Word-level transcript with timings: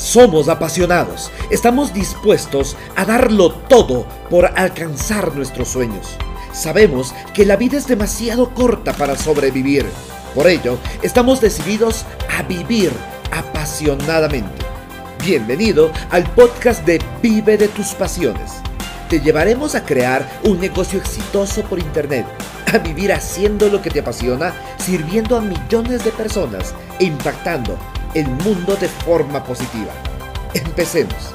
Somos 0.00 0.48
apasionados, 0.48 1.30
estamos 1.50 1.92
dispuestos 1.92 2.74
a 2.96 3.04
darlo 3.04 3.52
todo 3.52 4.06
por 4.30 4.46
alcanzar 4.46 5.36
nuestros 5.36 5.68
sueños. 5.68 6.16
Sabemos 6.54 7.14
que 7.34 7.44
la 7.44 7.56
vida 7.56 7.76
es 7.76 7.86
demasiado 7.86 8.54
corta 8.54 8.94
para 8.94 9.14
sobrevivir. 9.14 9.84
Por 10.34 10.46
ello, 10.46 10.78
estamos 11.02 11.42
decididos 11.42 12.06
a 12.34 12.42
vivir 12.44 12.90
apasionadamente. 13.30 14.64
Bienvenido 15.22 15.92
al 16.08 16.24
podcast 16.30 16.82
de 16.86 16.98
Vive 17.20 17.58
de 17.58 17.68
tus 17.68 17.88
pasiones. 17.88 18.52
Te 19.10 19.20
llevaremos 19.20 19.74
a 19.74 19.84
crear 19.84 20.26
un 20.44 20.60
negocio 20.60 20.98
exitoso 20.98 21.60
por 21.64 21.78
Internet, 21.78 22.24
a 22.72 22.78
vivir 22.78 23.12
haciendo 23.12 23.68
lo 23.68 23.82
que 23.82 23.90
te 23.90 24.00
apasiona, 24.00 24.54
sirviendo 24.78 25.36
a 25.36 25.42
millones 25.42 26.02
de 26.04 26.10
personas 26.10 26.74
e 26.98 27.04
impactando 27.04 27.78
el 28.14 28.26
mundo 28.26 28.76
de 28.80 28.88
forma 28.88 29.44
positiva. 29.44 29.92
Empecemos. 30.54 31.34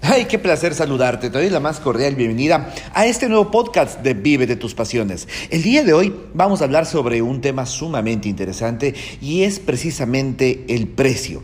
¡Ay, 0.00 0.26
qué 0.26 0.38
placer 0.38 0.74
saludarte! 0.74 1.28
Te 1.28 1.38
doy 1.38 1.50
la 1.50 1.60
más 1.60 1.80
cordial 1.80 2.14
bienvenida 2.14 2.72
a 2.94 3.06
este 3.06 3.28
nuevo 3.28 3.50
podcast 3.50 4.00
de 4.00 4.14
Vive 4.14 4.46
de 4.46 4.56
tus 4.56 4.74
Pasiones. 4.74 5.28
El 5.50 5.62
día 5.62 5.82
de 5.82 5.92
hoy 5.92 6.14
vamos 6.34 6.60
a 6.60 6.64
hablar 6.64 6.86
sobre 6.86 7.20
un 7.20 7.40
tema 7.40 7.66
sumamente 7.66 8.28
interesante 8.28 8.94
y 9.20 9.42
es 9.42 9.58
precisamente 9.58 10.64
el 10.68 10.86
precio. 10.86 11.42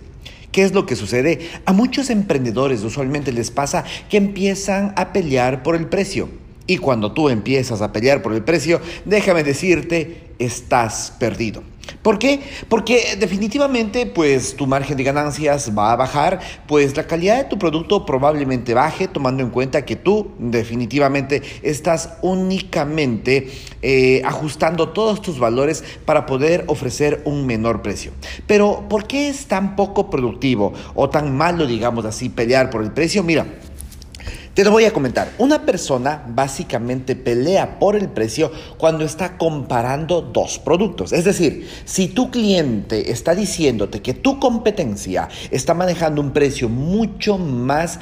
¿Qué 0.53 0.63
es 0.63 0.73
lo 0.73 0.87
que 0.87 0.95
sucede? 0.95 1.51
A 1.67 1.73
muchos 1.73 2.11
emprendedores 2.11 2.85
usualmente 2.85 3.33
les 3.33 3.51
pasa 3.51 3.85
que 4.09 4.17
empiezan 4.17 4.93
a 4.97 5.13
pelear 5.13 5.65
por 5.65 5.75
el 5.75 5.89
precio 5.89 6.44
y 6.67 6.79
cuando 6.79 7.13
tú 7.13 7.29
empiezas 7.29 7.83
a 7.83 7.93
pelear 7.93 8.23
por 8.23 8.33
el 8.33 8.43
precio, 8.43 8.81
déjame 9.05 9.45
decirte, 9.45 10.31
estás 10.39 11.13
perdido. 11.19 11.63
¿Por 12.03 12.19
qué? 12.19 12.41
Porque 12.69 13.17
definitivamente 13.19 14.07
pues 14.07 14.57
tu 14.57 14.67
margen 14.67 14.97
de 14.97 15.05
ganancias 15.05 15.73
va 15.77 15.93
a 15.93 15.97
bajar, 15.97 16.41
pues 16.67 16.97
la 16.97 17.07
calidad 17.07 17.37
de 17.37 17.45
tu 17.45 17.59
producto 17.59 18.07
probablemente 18.07 18.75
baje, 18.75 19.09
tomando 19.09 19.43
en 19.43 19.51
cuenta 19.51 19.85
que 19.85 19.97
tú 19.97 20.31
definitivamente 20.39 21.43
estás 21.63 22.15
únicamente 22.23 23.51
eh, 23.83 24.23
ajustando 24.25 24.91
todos 24.91 25.21
tus 25.21 25.39
valores 25.39 25.85
para 26.05 26.27
poder 26.27 26.65
ofrecer 26.69 27.23
un 27.25 27.47
menor 27.47 27.83
precio. 27.83 28.13
Pero 28.47 28.87
¿por 28.89 29.07
qué 29.07 29.29
es 29.29 29.47
tan 29.47 29.77
poco 29.77 30.11
productivo 30.11 30.73
o 30.95 31.11
tan 31.11 31.37
malo, 31.37 31.67
digamos 31.67 32.05
así, 32.05 32.29
pelear 32.29 32.71
por 32.71 32.83
el 32.83 32.93
precio? 32.93 33.23
Mira, 33.23 33.47
te 34.55 34.65
lo 34.65 34.71
voy 34.71 34.85
a 34.85 34.93
comentar. 34.93 35.33
Una 35.39 35.67
persona 35.67 36.25
básicamente 36.29 37.17
pelea 37.17 37.79
por 37.81 37.97
el 37.97 38.09
precio 38.09 38.53
cuando 38.79 39.05
está 39.05 39.37
comparando 39.37 40.23
dos 40.23 40.61
productos. 40.61 41.13
Es 41.13 41.25
decir, 41.25 41.69
si 41.85 42.09
tu 42.09 42.31
cliente 42.31 43.11
está 43.11 43.35
diciéndote 43.35 44.01
que 44.01 44.15
tu 44.15 44.39
competencia 44.39 45.29
está 45.51 45.75
manejando 45.75 46.21
un 46.21 46.33
precio 46.33 46.69
mucho 46.69 47.37
más 47.37 47.99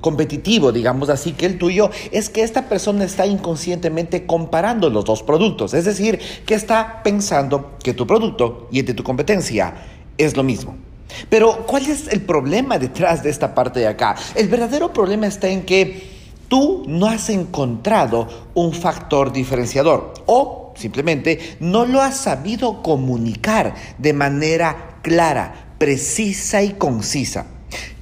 competitivo, 0.00 0.70
digamos 0.70 1.08
así, 1.08 1.32
que 1.32 1.46
el 1.46 1.58
tuyo, 1.58 1.90
es 2.12 2.30
que 2.30 2.42
esta 2.42 2.68
persona 2.68 3.04
está 3.04 3.26
inconscientemente 3.26 4.26
comparando 4.26 4.88
los 4.88 5.04
dos 5.04 5.22
productos. 5.22 5.74
Es 5.74 5.84
decir, 5.84 6.20
que 6.46 6.54
está 6.54 7.02
pensando 7.02 7.76
que 7.82 7.92
tu 7.92 8.06
producto 8.06 8.68
y 8.70 8.80
el 8.80 8.86
de 8.86 8.94
tu 8.94 9.02
competencia 9.02 9.74
es 10.16 10.36
lo 10.36 10.44
mismo. 10.44 10.89
Pero, 11.28 11.66
¿cuál 11.66 11.86
es 11.86 12.08
el 12.08 12.22
problema 12.22 12.78
detrás 12.78 13.22
de 13.22 13.30
esta 13.30 13.54
parte 13.54 13.80
de 13.80 13.86
acá? 13.86 14.16
El 14.34 14.48
verdadero 14.48 14.92
problema 14.92 15.26
está 15.26 15.48
en 15.48 15.62
que 15.62 16.20
tú 16.48 16.84
no 16.86 17.06
has 17.06 17.30
encontrado 17.30 18.28
un 18.54 18.72
factor 18.72 19.32
diferenciador 19.32 20.14
o 20.26 20.74
simplemente 20.76 21.56
no 21.60 21.86
lo 21.86 22.02
has 22.02 22.16
sabido 22.16 22.82
comunicar 22.82 23.74
de 23.98 24.12
manera 24.12 24.98
clara, 25.02 25.74
precisa 25.78 26.62
y 26.62 26.70
concisa. 26.70 27.46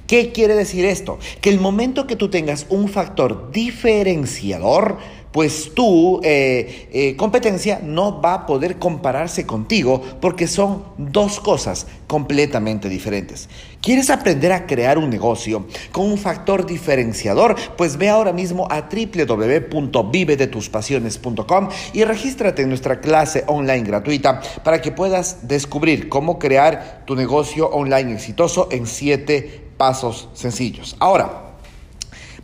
¿Qué 0.07 0.31
quiere 0.31 0.55
decir 0.55 0.85
esto? 0.85 1.19
Que 1.39 1.51
el 1.51 1.59
momento 1.59 2.07
que 2.07 2.15
tú 2.15 2.29
tengas 2.31 2.65
un 2.69 2.89
factor 2.89 3.51
diferenciador, 3.51 4.97
pues 5.31 5.71
tu 5.73 6.19
eh, 6.23 6.89
eh, 6.91 7.15
competencia 7.15 7.79
no 7.83 8.21
va 8.21 8.33
a 8.33 8.45
poder 8.45 8.77
compararse 8.77 9.45
contigo 9.45 10.01
porque 10.19 10.47
son 10.47 10.83
dos 10.97 11.39
cosas 11.39 11.87
completamente 12.07 12.89
diferentes. 12.89 13.47
¿Quieres 13.81 14.09
aprender 14.09 14.51
a 14.51 14.65
crear 14.65 14.97
un 14.97 15.09
negocio 15.09 15.65
con 15.91 16.05
un 16.05 16.17
factor 16.17 16.65
diferenciador? 16.65 17.55
Pues 17.77 17.95
ve 17.97 18.09
ahora 18.09 18.33
mismo 18.33 18.67
a 18.69 18.89
www.vivedetuspasiones.com 18.89 21.69
y 21.93 22.03
regístrate 22.03 22.63
en 22.63 22.69
nuestra 22.69 22.99
clase 22.99 23.43
online 23.47 23.83
gratuita 23.83 24.41
para 24.63 24.81
que 24.81 24.91
puedas 24.91 25.47
descubrir 25.47 26.09
cómo 26.09 26.39
crear 26.39 27.03
tu 27.05 27.15
negocio 27.15 27.69
online 27.69 28.13
exitoso 28.13 28.67
en 28.71 28.85
siete 28.85 29.69
pasos 29.77 30.27
sencillos. 30.33 30.97
Ahora, 30.99 31.48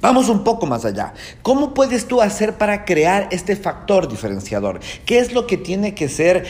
Vamos 0.05 0.29
un 0.29 0.43
poco 0.43 0.67
más 0.67 0.85
allá. 0.85 1.15
¿Cómo 1.41 1.73
puedes 1.73 2.07
tú 2.07 2.21
hacer 2.21 2.59
para 2.59 2.85
crear 2.85 3.27
este 3.31 3.55
factor 3.55 4.07
diferenciador? 4.07 4.79
¿Qué 5.03 5.17
es 5.17 5.33
lo 5.33 5.47
que 5.47 5.57
tiene 5.57 5.95
que 5.95 6.09
ser 6.09 6.45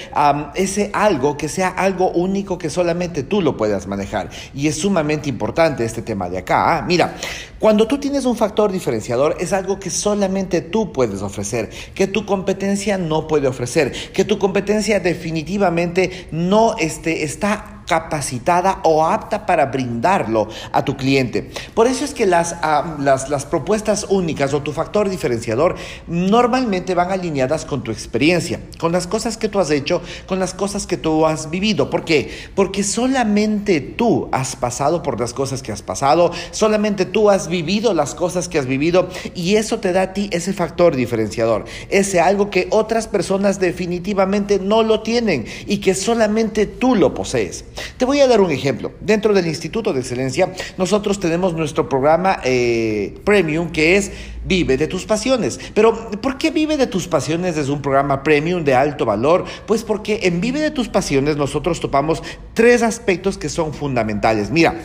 ese 0.55 0.89
algo 0.91 1.37
que 1.37 1.47
sea 1.47 1.69
algo 1.69 2.11
único 2.11 2.57
que 2.57 2.69
solamente 2.69 3.23
tú 3.23 3.41
lo 3.41 3.55
puedas 3.55 3.87
manejar? 3.87 4.29
Y 4.53 4.67
es 4.67 4.75
sumamente 4.75 5.29
importante 5.29 5.85
este 5.85 6.01
tema 6.01 6.27
de 6.27 6.39
acá. 6.39 6.79
¿ah? 6.79 6.81
Mira, 6.81 7.15
cuando 7.57 7.87
tú 7.87 7.97
tienes 7.97 8.25
un 8.25 8.35
factor 8.35 8.73
diferenciador 8.73 9.37
es 9.39 9.53
algo 9.53 9.79
que 9.79 9.89
solamente 9.89 10.59
tú 10.59 10.91
puedes 10.91 11.21
ofrecer, 11.21 11.69
que 11.93 12.07
tu 12.07 12.25
competencia 12.25 12.97
no 12.97 13.25
puede 13.25 13.47
ofrecer, 13.47 13.93
que 14.11 14.25
tu 14.25 14.37
competencia 14.37 14.99
definitivamente 14.99 16.27
no 16.29 16.75
este, 16.77 17.23
está 17.23 17.74
capacitada 17.85 18.79
o 18.83 19.05
apta 19.05 19.45
para 19.45 19.67
brindarlo 19.67 20.47
a 20.71 20.83
tu 20.83 20.97
cliente. 20.97 21.49
Por 21.73 21.87
eso 21.87 22.05
es 22.05 22.13
que 22.13 22.25
las, 22.25 22.55
ah, 22.61 22.97
las, 22.99 23.29
las, 23.29 23.45
propuestas 23.45 24.05
únicas 24.09 24.53
o 24.53 24.61
tu 24.61 24.71
factor 24.71 25.09
diferenciador 25.09 25.75
normalmente 26.07 26.95
van 26.95 27.11
alineadas 27.11 27.65
con 27.65 27.83
tu 27.83 27.91
experiencia, 27.91 28.59
con 28.79 28.91
las 28.91 29.07
cosas 29.07 29.37
que 29.37 29.49
tú 29.49 29.59
has 29.59 29.69
hecho, 29.71 30.01
con 30.25 30.39
las 30.39 30.53
cosas 30.53 30.87
que 30.87 30.97
tú 30.97 31.25
has 31.25 31.49
vivido. 31.49 31.89
¿Por 31.89 32.05
qué? 32.05 32.31
Porque 32.55 32.83
solamente 32.83 33.81
tú 33.81 34.29
has 34.31 34.55
pasado 34.55 35.03
por 35.03 35.19
las 35.19 35.33
cosas 35.33 35.61
que 35.61 35.71
has 35.71 35.81
pasado, 35.81 36.31
solamente 36.51 37.05
tú 37.05 37.29
has 37.29 37.47
vivido 37.47 37.93
las 37.93 38.15
cosas 38.15 38.49
que 38.49 38.57
has 38.59 38.65
vivido 38.65 39.09
y 39.33 39.55
eso 39.55 39.79
te 39.79 39.93
da 39.93 40.01
a 40.03 40.13
ti 40.13 40.29
ese 40.31 40.53
factor 40.53 40.95
diferenciador, 40.95 41.65
ese 41.89 42.19
algo 42.19 42.49
que 42.49 42.67
otras 42.71 43.07
personas 43.07 43.59
definitivamente 43.59 44.59
no 44.59 44.83
lo 44.83 45.01
tienen 45.01 45.45
y 45.67 45.77
que 45.77 45.93
solamente 45.93 46.65
tú 46.65 46.95
lo 46.95 47.13
posees. 47.13 47.65
Te 47.97 48.05
voy 48.05 48.19
a 48.19 48.27
dar 48.27 48.41
un 48.41 48.51
ejemplo. 48.51 48.91
Dentro 49.01 49.33
del 49.33 49.47
Instituto 49.47 49.93
de 49.93 49.99
Excelencia, 49.99 50.53
nosotros 50.77 51.19
tenemos 51.19 51.53
nuestro 51.53 51.89
programa 51.89 52.39
eh, 52.43 53.19
premium 53.23 53.71
que 53.71 53.97
es 53.97 54.11
Vive 54.45 54.77
de 54.77 54.87
tus 54.87 55.05
pasiones. 55.05 55.59
Pero, 55.73 56.11
¿por 56.21 56.37
qué 56.37 56.51
Vive 56.51 56.77
de 56.77 56.87
tus 56.87 57.07
pasiones 57.07 57.57
es 57.57 57.69
un 57.69 57.81
programa 57.81 58.21
premium 58.23 58.63
de 58.63 58.75
alto 58.75 59.05
valor? 59.05 59.45
Pues 59.65 59.83
porque 59.83 60.19
en 60.23 60.39
Vive 60.41 60.59
de 60.59 60.71
tus 60.71 60.87
pasiones 60.87 61.35
nosotros 61.35 61.79
topamos 61.79 62.21
tres 62.53 62.83
aspectos 62.83 63.37
que 63.37 63.49
son 63.49 63.73
fundamentales. 63.73 64.51
Mira, 64.51 64.75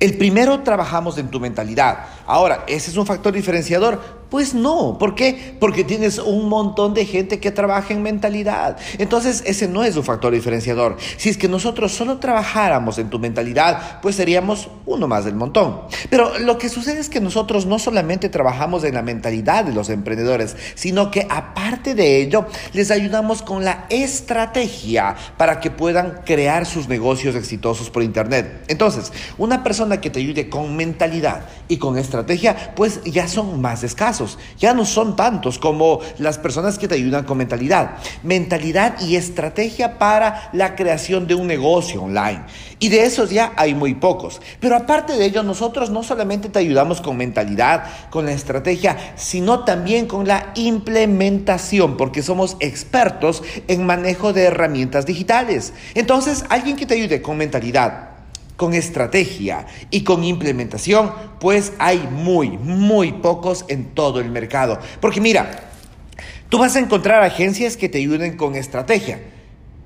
el 0.00 0.16
primero 0.16 0.60
trabajamos 0.60 1.18
en 1.18 1.28
tu 1.28 1.40
mentalidad. 1.40 2.06
Ahora, 2.26 2.64
¿ese 2.66 2.90
es 2.90 2.96
un 2.96 3.06
factor 3.06 3.32
diferenciador? 3.32 4.23
Pues 4.34 4.52
no, 4.52 4.98
¿por 4.98 5.14
qué? 5.14 5.54
Porque 5.60 5.84
tienes 5.84 6.18
un 6.18 6.48
montón 6.48 6.92
de 6.92 7.06
gente 7.06 7.38
que 7.38 7.52
trabaja 7.52 7.94
en 7.94 8.02
mentalidad. 8.02 8.76
Entonces, 8.98 9.44
ese 9.46 9.68
no 9.68 9.84
es 9.84 9.94
un 9.94 10.02
factor 10.02 10.32
diferenciador. 10.32 10.96
Si 11.18 11.28
es 11.28 11.38
que 11.38 11.46
nosotros 11.46 11.92
solo 11.92 12.18
trabajáramos 12.18 12.98
en 12.98 13.10
tu 13.10 13.20
mentalidad, 13.20 14.00
pues 14.02 14.16
seríamos 14.16 14.70
uno 14.86 15.06
más 15.06 15.24
del 15.24 15.36
montón. 15.36 15.82
Pero 16.10 16.36
lo 16.40 16.58
que 16.58 16.68
sucede 16.68 16.98
es 16.98 17.08
que 17.08 17.20
nosotros 17.20 17.64
no 17.66 17.78
solamente 17.78 18.28
trabajamos 18.28 18.82
en 18.82 18.94
la 18.94 19.02
mentalidad 19.02 19.66
de 19.66 19.72
los 19.72 19.88
emprendedores, 19.88 20.56
sino 20.74 21.12
que 21.12 21.28
aparte 21.30 21.94
de 21.94 22.20
ello, 22.20 22.46
les 22.72 22.90
ayudamos 22.90 23.40
con 23.40 23.64
la 23.64 23.86
estrategia 23.88 25.14
para 25.36 25.60
que 25.60 25.70
puedan 25.70 26.22
crear 26.26 26.66
sus 26.66 26.88
negocios 26.88 27.36
exitosos 27.36 27.88
por 27.88 28.02
Internet. 28.02 28.64
Entonces, 28.66 29.12
una 29.38 29.62
persona 29.62 30.00
que 30.00 30.10
te 30.10 30.18
ayude 30.18 30.48
con 30.48 30.74
mentalidad 30.74 31.46
y 31.68 31.76
con 31.76 31.98
estrategia, 31.98 32.72
pues 32.74 33.00
ya 33.04 33.28
son 33.28 33.60
más 33.60 33.84
escasos 33.84 34.23
ya 34.58 34.74
no 34.74 34.84
son 34.84 35.16
tantos 35.16 35.58
como 35.58 36.00
las 36.18 36.38
personas 36.38 36.78
que 36.78 36.88
te 36.88 36.94
ayudan 36.94 37.24
con 37.24 37.38
mentalidad. 37.38 37.96
Mentalidad 38.22 39.00
y 39.00 39.16
estrategia 39.16 39.98
para 39.98 40.50
la 40.52 40.74
creación 40.74 41.26
de 41.26 41.34
un 41.34 41.46
negocio 41.46 42.02
online. 42.02 42.42
Y 42.78 42.88
de 42.88 43.04
esos 43.04 43.30
ya 43.30 43.52
hay 43.56 43.74
muy 43.74 43.94
pocos. 43.94 44.40
Pero 44.60 44.76
aparte 44.76 45.14
de 45.14 45.24
ello, 45.24 45.42
nosotros 45.42 45.90
no 45.90 46.02
solamente 46.02 46.48
te 46.48 46.58
ayudamos 46.58 47.00
con 47.00 47.16
mentalidad, 47.16 47.84
con 48.10 48.26
la 48.26 48.32
estrategia, 48.32 48.96
sino 49.16 49.64
también 49.64 50.06
con 50.06 50.26
la 50.26 50.52
implementación, 50.54 51.96
porque 51.96 52.22
somos 52.22 52.56
expertos 52.60 53.42
en 53.68 53.86
manejo 53.86 54.32
de 54.32 54.44
herramientas 54.44 55.06
digitales. 55.06 55.72
Entonces, 55.94 56.44
alguien 56.48 56.76
que 56.76 56.86
te 56.86 56.94
ayude 56.94 57.22
con 57.22 57.36
mentalidad, 57.36 58.13
con 58.56 58.74
estrategia 58.74 59.66
y 59.90 60.04
con 60.04 60.24
implementación, 60.24 61.12
pues 61.40 61.72
hay 61.78 62.08
muy, 62.10 62.50
muy 62.50 63.12
pocos 63.12 63.64
en 63.68 63.94
todo 63.94 64.20
el 64.20 64.30
mercado. 64.30 64.78
Porque 65.00 65.20
mira, 65.20 65.72
Tú 66.54 66.58
vas 66.58 66.76
a 66.76 66.78
encontrar 66.78 67.24
agencias 67.24 67.76
que 67.76 67.88
te 67.88 67.98
ayuden 67.98 68.36
con 68.36 68.54
estrategia, 68.54 69.18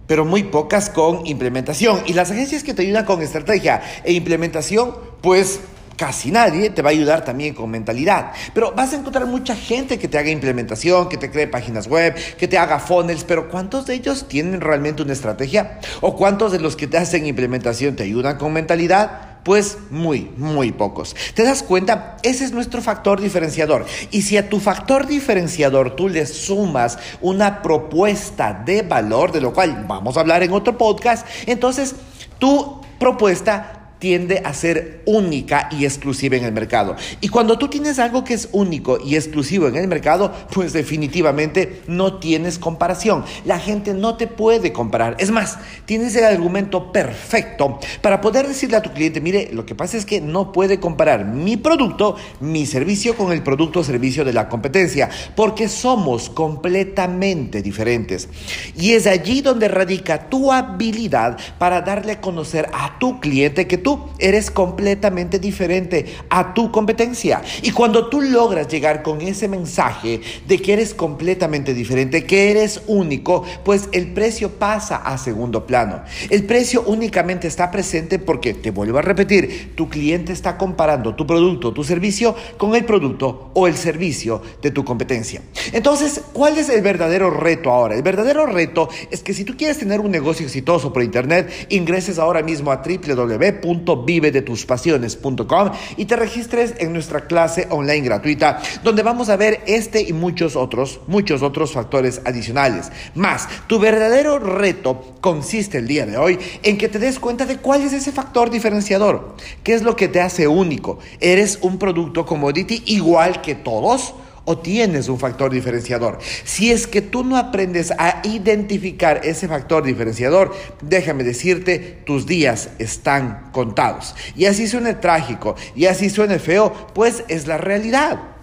pero 0.06 0.26
muy 0.26 0.42
pocas 0.42 0.90
con 0.90 1.26
implementación. 1.26 2.02
Y 2.04 2.12
las 2.12 2.30
agencias 2.30 2.62
que 2.62 2.74
te 2.74 2.82
ayudan 2.82 3.06
con 3.06 3.22
estrategia 3.22 3.80
e 4.04 4.12
implementación, 4.12 4.94
pues 5.22 5.60
casi 5.98 6.30
nadie 6.30 6.70
te 6.70 6.80
va 6.80 6.90
a 6.90 6.92
ayudar 6.92 7.24
también 7.24 7.54
con 7.54 7.70
mentalidad. 7.70 8.32
Pero 8.54 8.72
vas 8.72 8.92
a 8.92 8.96
encontrar 8.96 9.26
mucha 9.26 9.56
gente 9.56 9.98
que 9.98 10.08
te 10.08 10.16
haga 10.16 10.30
implementación, 10.30 11.08
que 11.08 11.18
te 11.18 11.30
cree 11.30 11.48
páginas 11.48 11.88
web, 11.88 12.14
que 12.38 12.48
te 12.48 12.56
haga 12.56 12.78
funnels, 12.78 13.24
pero 13.24 13.50
¿cuántos 13.50 13.84
de 13.86 13.94
ellos 13.94 14.28
tienen 14.28 14.60
realmente 14.60 15.02
una 15.02 15.12
estrategia? 15.12 15.80
¿O 16.00 16.16
cuántos 16.16 16.52
de 16.52 16.60
los 16.60 16.76
que 16.76 16.86
te 16.86 16.96
hacen 16.96 17.26
implementación 17.26 17.96
te 17.96 18.04
ayudan 18.04 18.38
con 18.38 18.52
mentalidad? 18.52 19.40
Pues 19.42 19.78
muy, 19.90 20.30
muy 20.36 20.70
pocos. 20.70 21.16
¿Te 21.34 21.42
das 21.42 21.64
cuenta? 21.64 22.16
Ese 22.22 22.44
es 22.44 22.52
nuestro 22.52 22.80
factor 22.80 23.20
diferenciador. 23.20 23.84
Y 24.12 24.22
si 24.22 24.36
a 24.36 24.48
tu 24.48 24.60
factor 24.60 25.06
diferenciador 25.06 25.96
tú 25.96 26.08
le 26.08 26.26
sumas 26.26 26.98
una 27.20 27.60
propuesta 27.60 28.62
de 28.64 28.82
valor, 28.82 29.32
de 29.32 29.40
lo 29.40 29.52
cual 29.52 29.84
vamos 29.88 30.16
a 30.16 30.20
hablar 30.20 30.44
en 30.44 30.52
otro 30.52 30.78
podcast, 30.78 31.26
entonces 31.46 31.96
tu 32.38 32.80
propuesta 33.00 33.77
tiende 33.98 34.42
a 34.44 34.54
ser 34.54 35.02
única 35.06 35.68
y 35.72 35.84
exclusiva 35.84 36.36
en 36.36 36.44
el 36.44 36.52
mercado. 36.52 36.96
Y 37.20 37.28
cuando 37.28 37.58
tú 37.58 37.68
tienes 37.68 37.98
algo 37.98 38.24
que 38.24 38.34
es 38.34 38.48
único 38.52 38.98
y 39.04 39.16
exclusivo 39.16 39.68
en 39.68 39.76
el 39.76 39.88
mercado, 39.88 40.32
pues 40.52 40.72
definitivamente 40.72 41.82
no 41.86 42.18
tienes 42.18 42.58
comparación. 42.58 43.24
La 43.44 43.58
gente 43.58 43.94
no 43.94 44.16
te 44.16 44.26
puede 44.26 44.72
comparar. 44.72 45.16
Es 45.18 45.30
más, 45.30 45.58
tienes 45.84 46.14
el 46.16 46.24
argumento 46.24 46.92
perfecto 46.92 47.78
para 48.02 48.20
poder 48.20 48.46
decirle 48.46 48.76
a 48.76 48.82
tu 48.82 48.92
cliente, 48.92 49.20
mire, 49.20 49.50
lo 49.52 49.66
que 49.66 49.74
pasa 49.74 49.96
es 49.96 50.04
que 50.04 50.20
no 50.20 50.52
puede 50.52 50.80
comparar 50.80 51.24
mi 51.24 51.56
producto, 51.56 52.16
mi 52.40 52.66
servicio 52.66 53.16
con 53.16 53.32
el 53.32 53.42
producto 53.42 53.80
o 53.80 53.84
servicio 53.84 54.24
de 54.24 54.32
la 54.32 54.48
competencia, 54.48 55.08
porque 55.34 55.68
somos 55.68 56.30
completamente 56.30 57.62
diferentes. 57.62 58.28
Y 58.76 58.92
es 58.92 59.06
allí 59.06 59.40
donde 59.40 59.68
radica 59.68 60.28
tu 60.28 60.52
habilidad 60.52 61.38
para 61.58 61.80
darle 61.80 62.12
a 62.12 62.20
conocer 62.20 62.68
a 62.72 62.98
tu 62.98 63.20
cliente 63.20 63.66
que 63.66 63.78
tú 63.78 63.87
tú 63.88 64.00
eres 64.18 64.50
completamente 64.50 65.38
diferente 65.38 66.04
a 66.28 66.52
tu 66.52 66.70
competencia. 66.70 67.40
Y 67.62 67.70
cuando 67.70 68.10
tú 68.10 68.20
logras 68.20 68.68
llegar 68.68 69.02
con 69.02 69.22
ese 69.22 69.48
mensaje 69.48 70.20
de 70.46 70.58
que 70.58 70.74
eres 70.74 70.92
completamente 70.92 71.72
diferente, 71.72 72.24
que 72.24 72.50
eres 72.50 72.82
único, 72.86 73.46
pues 73.64 73.88
el 73.92 74.12
precio 74.12 74.50
pasa 74.50 74.96
a 74.96 75.16
segundo 75.16 75.66
plano. 75.66 76.02
El 76.28 76.44
precio 76.44 76.82
únicamente 76.86 77.48
está 77.48 77.70
presente 77.70 78.18
porque, 78.18 78.52
te 78.52 78.70
vuelvo 78.70 78.98
a 78.98 79.02
repetir, 79.02 79.72
tu 79.74 79.88
cliente 79.88 80.34
está 80.34 80.58
comparando 80.58 81.14
tu 81.14 81.26
producto, 81.26 81.72
tu 81.72 81.82
servicio 81.82 82.36
con 82.58 82.74
el 82.74 82.84
producto 82.84 83.52
o 83.54 83.66
el 83.66 83.74
servicio 83.74 84.42
de 84.60 84.70
tu 84.70 84.84
competencia. 84.84 85.40
Entonces, 85.72 86.20
¿cuál 86.34 86.58
es 86.58 86.68
el 86.68 86.82
verdadero 86.82 87.30
reto 87.30 87.70
ahora? 87.70 87.94
El 87.94 88.02
verdadero 88.02 88.44
reto 88.44 88.90
es 89.10 89.22
que 89.22 89.32
si 89.32 89.44
tú 89.44 89.56
quieres 89.56 89.78
tener 89.78 90.00
un 90.00 90.10
negocio 90.10 90.44
exitoso 90.44 90.92
por 90.92 91.02
Internet, 91.02 91.50
ingreses 91.70 92.18
ahora 92.18 92.42
mismo 92.42 92.70
a 92.70 92.82
www 92.82 93.77
www.vivedetuspasiones.com 93.84 95.70
y 95.96 96.04
te 96.04 96.16
registres 96.16 96.74
en 96.78 96.92
nuestra 96.92 97.26
clase 97.26 97.66
online 97.70 98.00
gratuita 98.00 98.60
donde 98.82 99.02
vamos 99.02 99.28
a 99.28 99.36
ver 99.36 99.60
este 99.66 100.02
y 100.02 100.12
muchos 100.12 100.56
otros, 100.56 101.00
muchos 101.06 101.42
otros 101.42 101.72
factores 101.72 102.20
adicionales. 102.24 102.90
Más, 103.14 103.48
tu 103.66 103.78
verdadero 103.78 104.38
reto 104.38 105.14
consiste 105.20 105.78
el 105.78 105.88
día 105.88 106.06
de 106.06 106.16
hoy 106.16 106.38
en 106.62 106.78
que 106.78 106.88
te 106.88 106.98
des 106.98 107.18
cuenta 107.18 107.44
de 107.46 107.58
cuál 107.58 107.82
es 107.82 107.92
ese 107.92 108.12
factor 108.12 108.50
diferenciador, 108.50 109.34
qué 109.62 109.74
es 109.74 109.82
lo 109.82 109.96
que 109.96 110.08
te 110.08 110.20
hace 110.20 110.48
único. 110.48 110.98
¿Eres 111.20 111.58
un 111.62 111.78
producto 111.78 112.24
commodity 112.26 112.82
igual 112.86 113.40
que 113.40 113.54
todos? 113.54 114.14
O 114.48 114.56
tienes 114.56 115.10
un 115.10 115.18
factor 115.18 115.52
diferenciador. 115.52 116.18
Si 116.44 116.72
es 116.72 116.86
que 116.86 117.02
tú 117.02 117.22
no 117.22 117.36
aprendes 117.36 117.90
a 117.98 118.22
identificar 118.24 119.20
ese 119.22 119.46
factor 119.46 119.84
diferenciador, 119.84 120.54
déjame 120.80 121.22
decirte, 121.22 121.98
tus 122.06 122.26
días 122.26 122.70
están 122.78 123.50
contados. 123.52 124.14
Y 124.34 124.46
así 124.46 124.66
suene 124.66 124.94
trágico, 124.94 125.54
y 125.76 125.84
así 125.84 126.08
suene 126.08 126.38
feo, 126.38 126.72
pues 126.94 127.24
es 127.28 127.46
la 127.46 127.58
realidad. 127.58 128.37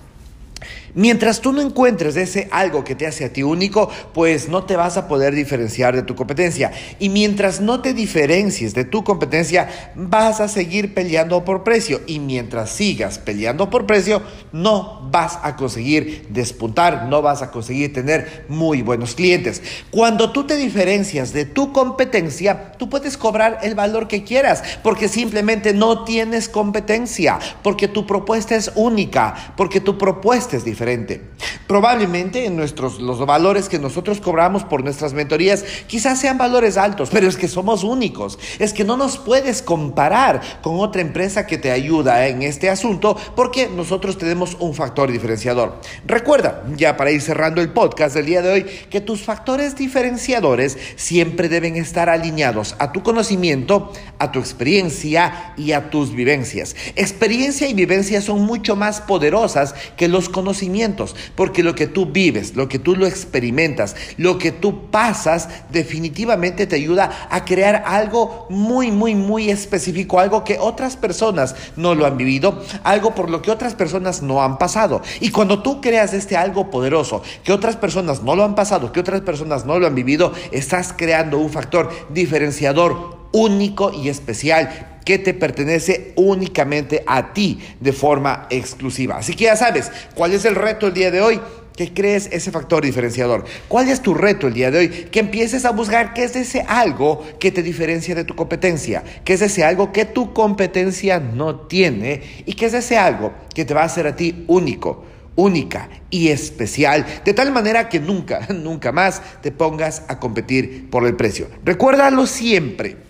Mientras 0.95 1.41
tú 1.41 1.51
no 1.51 1.61
encuentres 1.61 2.15
ese 2.15 2.47
algo 2.51 2.85
que 2.85 2.95
te 2.95 3.05
hace 3.05 3.25
a 3.25 3.33
ti 3.33 3.43
único, 3.43 3.89
pues 4.13 4.47
no 4.47 4.63
te 4.63 4.77
vas 4.77 4.95
a 4.95 5.09
poder 5.09 5.35
diferenciar 5.35 5.93
de 5.93 6.03
tu 6.03 6.15
competencia. 6.15 6.71
Y 6.99 7.09
mientras 7.09 7.59
no 7.59 7.81
te 7.81 7.93
diferencies 7.93 8.73
de 8.73 8.85
tu 8.85 9.03
competencia, 9.03 9.91
vas 9.93 10.39
a 10.39 10.47
seguir 10.47 10.93
peleando 10.93 11.43
por 11.43 11.65
precio. 11.65 11.99
Y 12.07 12.19
mientras 12.19 12.69
sigas 12.69 13.19
peleando 13.19 13.69
por 13.69 13.85
precio, 13.85 14.21
no 14.53 15.09
vas 15.11 15.37
a 15.43 15.57
conseguir 15.57 16.27
despuntar, 16.29 17.07
no 17.09 17.21
vas 17.21 17.41
a 17.41 17.51
conseguir 17.51 17.93
tener 17.93 18.45
muy 18.47 18.81
buenos 18.81 19.15
clientes. 19.15 19.61
Cuando 19.91 20.31
tú 20.31 20.47
te 20.47 20.55
diferencias 20.55 21.33
de 21.33 21.43
tu 21.43 21.73
competencia, 21.73 22.71
tú 22.77 22.89
puedes 22.89 23.17
cobrar 23.17 23.59
el 23.63 23.75
valor 23.75 24.07
que 24.07 24.23
quieras, 24.23 24.63
porque 24.81 25.09
simplemente 25.09 25.73
no 25.73 26.05
tienes 26.05 26.47
competencia, 26.47 27.37
porque 27.63 27.89
tu 27.89 28.07
propuesta 28.07 28.55
es 28.55 28.71
única, 28.75 29.53
porque 29.57 29.81
tu 29.81 29.97
propuesta 29.97 30.55
es 30.55 30.63
diferente 30.63 30.84
diferente. 30.85 31.21
Probablemente 31.67 32.45
en 32.45 32.55
nuestros, 32.55 32.99
los 32.99 33.25
valores 33.25 33.69
que 33.69 33.79
nosotros 33.79 34.21
cobramos 34.21 34.63
por 34.63 34.83
nuestras 34.83 35.13
mentorías 35.13 35.65
quizás 35.87 36.19
sean 36.19 36.37
valores 36.37 36.77
altos, 36.77 37.09
pero 37.11 37.27
es 37.27 37.37
que 37.37 37.47
somos 37.47 37.83
únicos. 37.83 38.37
Es 38.59 38.71
que 38.71 38.83
no 38.83 38.97
nos 38.97 39.17
puedes 39.17 39.63
comparar 39.63 40.41
con 40.61 40.79
otra 40.79 41.01
empresa 41.01 41.47
que 41.47 41.57
te 41.57 41.71
ayuda 41.71 42.27
en 42.27 42.43
este 42.43 42.69
asunto 42.69 43.17
porque 43.35 43.67
nosotros 43.67 44.17
tenemos 44.17 44.55
un 44.59 44.75
factor 44.75 45.11
diferenciador. 45.11 45.81
Recuerda, 46.05 46.63
ya 46.75 46.97
para 46.97 47.09
ir 47.09 47.21
cerrando 47.21 47.61
el 47.61 47.71
podcast 47.71 48.15
del 48.15 48.27
día 48.27 48.43
de 48.43 48.51
hoy, 48.51 48.63
que 48.91 49.01
tus 49.01 49.23
factores 49.23 49.75
diferenciadores 49.75 50.77
siempre 50.95 51.49
deben 51.49 51.77
estar 51.77 52.09
alineados 52.09 52.75
a 52.77 52.91
tu 52.91 53.01
conocimiento, 53.01 53.91
a 54.19 54.31
tu 54.31 54.37
experiencia 54.39 55.53
y 55.57 55.71
a 55.71 55.89
tus 55.89 56.13
vivencias. 56.13 56.75
Experiencia 56.95 57.67
y 57.67 57.73
vivencia 57.73 58.21
son 58.21 58.41
mucho 58.41 58.75
más 58.75 59.01
poderosas 59.01 59.73
que 59.97 60.07
los 60.07 60.29
conocimientos 60.29 61.15
porque 61.55 61.63
lo 61.63 61.73
que 61.73 61.87
tú 61.87 62.07
vives, 62.07 62.57
lo 62.57 62.67
que 62.67 62.79
tú 62.79 62.97
lo 62.97 63.07
experimentas, 63.07 63.95
lo 64.17 64.37
que 64.37 64.51
tú 64.51 64.91
pasas, 64.91 65.47
definitivamente 65.71 66.67
te 66.67 66.75
ayuda 66.75 67.29
a 67.29 67.45
crear 67.45 67.81
algo 67.85 68.45
muy, 68.49 68.91
muy, 68.91 69.15
muy 69.15 69.49
específico, 69.49 70.19
algo 70.19 70.43
que 70.43 70.59
otras 70.59 70.97
personas 70.97 71.55
no 71.77 71.95
lo 71.95 72.05
han 72.05 72.17
vivido, 72.17 72.61
algo 72.83 73.15
por 73.15 73.29
lo 73.29 73.41
que 73.41 73.51
otras 73.51 73.73
personas 73.73 74.21
no 74.21 74.43
han 74.43 74.57
pasado. 74.57 75.01
Y 75.21 75.29
cuando 75.31 75.63
tú 75.63 75.79
creas 75.79 76.13
este 76.13 76.35
algo 76.35 76.69
poderoso, 76.69 77.23
que 77.45 77.53
otras 77.53 77.77
personas 77.77 78.21
no 78.21 78.35
lo 78.35 78.43
han 78.43 78.55
pasado, 78.55 78.91
que 78.91 78.99
otras 78.99 79.21
personas 79.21 79.65
no 79.65 79.79
lo 79.79 79.87
han 79.87 79.95
vivido, 79.95 80.33
estás 80.51 80.91
creando 80.91 81.37
un 81.37 81.49
factor 81.49 81.89
diferenciador 82.09 83.14
único 83.35 83.91
y 83.91 84.07
especial 84.07 84.99
que 85.03 85.19
te 85.19 85.33
pertenece 85.33 86.13
únicamente 86.15 87.03
a 87.05 87.33
ti 87.33 87.59
de 87.79 87.91
forma 87.91 88.47
exclusiva. 88.49 89.17
Así 89.17 89.35
que 89.35 89.43
ya 89.43 89.57
sabes, 89.57 89.91
¿cuál 90.15 90.33
es 90.33 90.45
el 90.45 90.55
reto 90.55 90.87
el 90.87 90.93
día 90.93 91.11
de 91.11 91.21
hoy? 91.21 91.41
que 91.75 91.93
crees 91.93 92.29
ese 92.31 92.51
factor 92.51 92.85
diferenciador. 92.85 93.43
¿Cuál 93.67 93.89
es 93.89 94.01
tu 94.01 94.13
reto 94.13 94.47
el 94.47 94.53
día 94.53 94.71
de 94.71 94.77
hoy? 94.77 94.87
Que 94.87 95.19
empieces 95.19 95.65
a 95.65 95.71
buscar 95.71 96.13
qué 96.13 96.23
es 96.23 96.33
ese 96.37 96.61
algo 96.61 97.21
que 97.37 97.51
te 97.51 97.61
diferencia 97.61 98.15
de 98.15 98.23
tu 98.23 98.33
competencia, 98.33 99.03
qué 99.25 99.33
es 99.33 99.41
ese 99.41 99.65
algo 99.65 99.91
que 99.91 100.05
tu 100.05 100.33
competencia 100.33 101.19
no 101.19 101.67
tiene 101.67 102.21
y 102.45 102.53
qué 102.53 102.67
es 102.67 102.73
ese 102.73 102.97
algo 102.97 103.33
que 103.53 103.65
te 103.65 103.73
va 103.73 103.81
a 103.81 103.87
hacer 103.87 104.07
a 104.07 104.15
ti 104.15 104.45
único 104.47 105.03
única 105.35 105.89
y 106.09 106.29
especial, 106.29 107.05
de 107.25 107.33
tal 107.33 107.51
manera 107.51 107.89
que 107.89 107.99
nunca, 107.99 108.47
nunca 108.53 108.93
más 108.93 109.21
te 109.41 109.51
pongas 109.51 110.03
a 110.07 110.17
competir 110.17 110.89
por 110.89 111.05
el 111.05 111.17
precio. 111.17 111.49
Recuérdalo 111.65 112.25
siempre. 112.25 113.04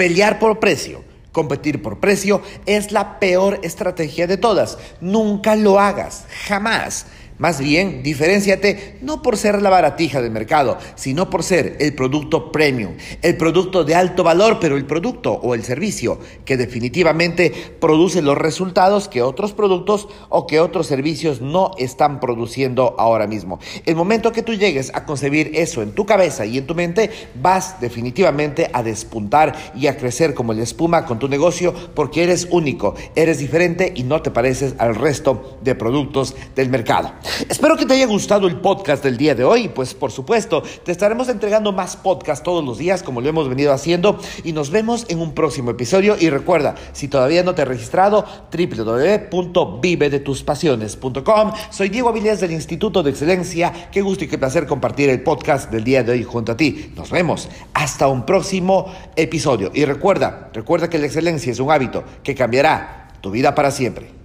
Pelear 0.00 0.38
por 0.38 0.60
precio, 0.60 1.04
competir 1.30 1.82
por 1.82 2.00
precio 2.00 2.40
es 2.64 2.90
la 2.90 3.20
peor 3.20 3.60
estrategia 3.62 4.26
de 4.26 4.38
todas. 4.38 4.78
Nunca 5.02 5.56
lo 5.56 5.78
hagas, 5.78 6.24
jamás. 6.48 7.04
Más 7.40 7.58
bien, 7.58 8.02
diferenciate 8.02 8.98
no 9.00 9.22
por 9.22 9.38
ser 9.38 9.62
la 9.62 9.70
baratija 9.70 10.20
del 10.20 10.30
mercado, 10.30 10.76
sino 10.94 11.30
por 11.30 11.42
ser 11.42 11.78
el 11.80 11.94
producto 11.94 12.52
premium, 12.52 12.92
el 13.22 13.38
producto 13.38 13.82
de 13.82 13.94
alto 13.94 14.22
valor, 14.22 14.58
pero 14.60 14.76
el 14.76 14.84
producto 14.84 15.32
o 15.32 15.54
el 15.54 15.64
servicio 15.64 16.18
que 16.44 16.58
definitivamente 16.58 17.50
produce 17.80 18.20
los 18.20 18.36
resultados 18.36 19.08
que 19.08 19.22
otros 19.22 19.54
productos 19.54 20.06
o 20.28 20.46
que 20.46 20.60
otros 20.60 20.86
servicios 20.86 21.40
no 21.40 21.70
están 21.78 22.20
produciendo 22.20 22.94
ahora 22.98 23.26
mismo. 23.26 23.58
El 23.86 23.96
momento 23.96 24.32
que 24.32 24.42
tú 24.42 24.52
llegues 24.52 24.92
a 24.92 25.06
concebir 25.06 25.52
eso 25.54 25.80
en 25.80 25.92
tu 25.92 26.04
cabeza 26.04 26.44
y 26.44 26.58
en 26.58 26.66
tu 26.66 26.74
mente, 26.74 27.08
vas 27.40 27.80
definitivamente 27.80 28.68
a 28.70 28.82
despuntar 28.82 29.56
y 29.74 29.86
a 29.86 29.96
crecer 29.96 30.34
como 30.34 30.52
la 30.52 30.62
espuma 30.62 31.06
con 31.06 31.18
tu 31.18 31.26
negocio 31.26 31.72
porque 31.94 32.22
eres 32.22 32.48
único, 32.50 32.94
eres 33.14 33.38
diferente 33.38 33.94
y 33.96 34.02
no 34.02 34.20
te 34.20 34.30
pareces 34.30 34.74
al 34.76 34.94
resto 34.94 35.58
de 35.62 35.74
productos 35.74 36.36
del 36.54 36.68
mercado. 36.68 37.14
Espero 37.48 37.76
que 37.76 37.86
te 37.86 37.94
haya 37.94 38.06
gustado 38.06 38.46
el 38.46 38.56
podcast 38.56 39.02
del 39.02 39.16
día 39.16 39.34
de 39.34 39.42
hoy, 39.44 39.68
pues 39.68 39.94
por 39.94 40.12
supuesto, 40.12 40.62
te 40.84 40.92
estaremos 40.92 41.28
entregando 41.28 41.72
más 41.72 41.96
podcasts 41.96 42.44
todos 42.44 42.64
los 42.64 42.78
días 42.78 43.02
como 43.02 43.20
lo 43.20 43.28
hemos 43.28 43.48
venido 43.48 43.72
haciendo 43.72 44.20
y 44.44 44.52
nos 44.52 44.70
vemos 44.70 45.06
en 45.08 45.18
un 45.20 45.34
próximo 45.34 45.70
episodio 45.70 46.16
y 46.18 46.30
recuerda, 46.30 46.74
si 46.92 47.08
todavía 47.08 47.42
no 47.42 47.54
te 47.54 47.62
has 47.62 47.68
registrado, 47.68 48.24
www.vivedetuspasiones.com. 48.52 51.52
Soy 51.70 51.88
Diego 51.88 52.08
Avilés 52.08 52.40
del 52.40 52.50
Instituto 52.52 53.02
de 53.02 53.10
Excelencia, 53.10 53.88
qué 53.90 54.02
gusto 54.02 54.24
y 54.24 54.28
qué 54.28 54.38
placer 54.38 54.66
compartir 54.66 55.10
el 55.10 55.22
podcast 55.22 55.70
del 55.70 55.84
día 55.84 56.02
de 56.02 56.12
hoy 56.12 56.24
junto 56.24 56.52
a 56.52 56.56
ti. 56.56 56.92
Nos 56.96 57.10
vemos 57.10 57.48
hasta 57.74 58.08
un 58.08 58.24
próximo 58.26 58.92
episodio 59.16 59.70
y 59.74 59.84
recuerda, 59.84 60.50
recuerda 60.52 60.90
que 60.90 60.98
la 60.98 61.06
excelencia 61.06 61.52
es 61.52 61.60
un 61.60 61.70
hábito 61.70 62.04
que 62.22 62.34
cambiará 62.34 63.08
tu 63.20 63.30
vida 63.30 63.54
para 63.54 63.70
siempre. 63.70 64.19